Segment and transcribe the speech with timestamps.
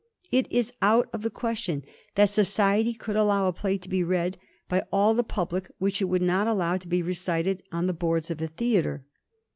[0.31, 1.83] It is out of the question
[2.15, 4.35] that society could allow a play to be read
[4.67, 8.31] by all the public which it would not allow to be recited on the boards
[8.31, 9.05] of a theatre.